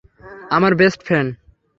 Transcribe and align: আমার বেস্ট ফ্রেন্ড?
আমার 0.51 0.73
বেস্ট 0.75 0.99
ফ্রেন্ড? 1.03 1.29